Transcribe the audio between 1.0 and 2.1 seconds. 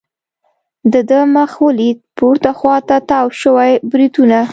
ده مخ ولید،